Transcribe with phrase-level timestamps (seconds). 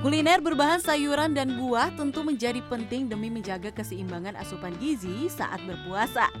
[0.00, 6.32] Kuliner berbahan sayuran dan buah tentu menjadi penting demi menjaga keseimbangan asupan gizi saat berpuasa.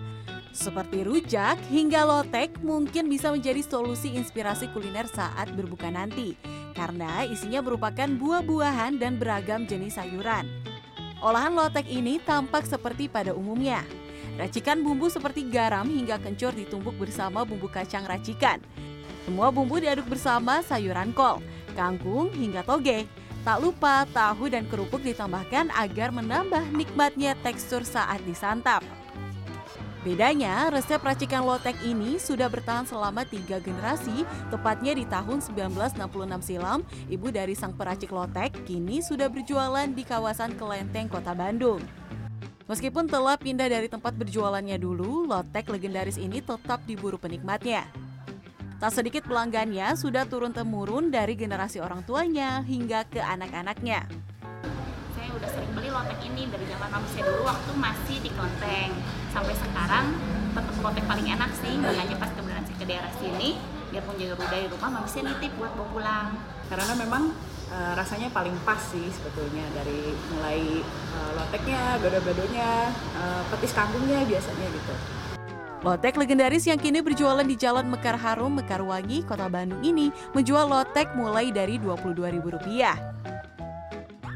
[0.48, 6.40] Seperti rujak hingga lotek mungkin bisa menjadi solusi inspirasi kuliner saat berbuka nanti
[6.72, 10.48] karena isinya merupakan buah-buahan dan beragam jenis sayuran.
[11.20, 13.84] Olahan lotek ini tampak seperti pada umumnya.
[14.40, 18.56] Racikan bumbu seperti garam hingga kencur ditumbuk bersama bumbu kacang racikan.
[19.28, 21.44] Semua bumbu diaduk bersama sayuran kol,
[21.76, 23.19] kangkung hingga toge.
[23.40, 28.84] Tak lupa tahu dan kerupuk ditambahkan agar menambah nikmatnya tekstur saat disantap.
[30.00, 36.80] Bedanya, resep racikan lotek ini sudah bertahan selama tiga generasi, tepatnya di tahun 1966 silam,
[37.08, 41.84] ibu dari sang peracik lotek kini sudah berjualan di kawasan Kelenteng, Kota Bandung.
[42.64, 47.84] Meskipun telah pindah dari tempat berjualannya dulu, lotek legendaris ini tetap diburu penikmatnya.
[48.80, 54.08] Tak sedikit pelanggannya sudah turun-temurun dari generasi orang tuanya hingga ke anak-anaknya.
[55.36, 58.96] Udah sering beli lotek ini dari zaman mami saya dulu waktu masih di Kelenteng.
[59.36, 60.16] Sampai sekarang
[60.56, 63.60] tetap lotek paling enak sih makanya pas kemudian saya ke daerah sini.
[63.92, 66.28] Dia pun jaga dari rumah mami saya nitip buat bawa pulang.
[66.72, 67.36] Karena memang
[67.68, 70.80] uh, rasanya paling pas sih sebetulnya dari mulai
[71.20, 74.96] uh, loteknya, gado-gadonya, uh, petis kangkungnya biasanya gitu.
[75.80, 81.08] Lotek legendaris yang kini berjualan di Jalan Mekar Harum, Mekarwangi, Kota Bandung ini menjual lotek
[81.16, 83.00] mulai dari Rp22.000.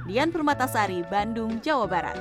[0.08, 2.16] Dian Permatasari, Bandung, Jawa Barat.